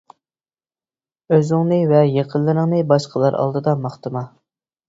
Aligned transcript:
ئۆزۈڭنى 1.37 1.79
ۋە 1.93 2.01
يېقىنلىرىڭنى 2.13 2.81
باشقىلار 2.93 3.41
ئالدىدا 3.43 3.79
ماختىما. 3.87 4.29